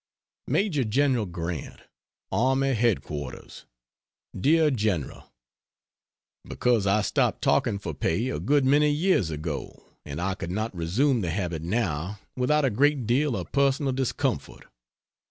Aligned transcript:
MAJOR 0.47 0.85
GENERAL 0.85 1.27
GRANT, 1.27 1.81
Army 2.31 2.73
Headquarters. 2.73 3.65
DEAR 4.35 4.71
GENERAL, 4.71 5.31
Because 6.43 6.87
I 6.87 7.03
stopped 7.03 7.43
talking 7.43 7.77
for 7.77 7.93
pay 7.93 8.29
a 8.29 8.39
good 8.39 8.65
many 8.65 8.89
years 8.89 9.29
ago, 9.29 9.93
and 10.03 10.19
I 10.19 10.33
could 10.33 10.49
not 10.49 10.75
resume 10.75 11.21
the 11.21 11.29
habit 11.29 11.61
now 11.61 12.17
without 12.35 12.65
a 12.65 12.71
great 12.71 13.05
deal 13.05 13.35
of 13.37 13.51
personal 13.51 13.91
discomfort. 13.91 14.65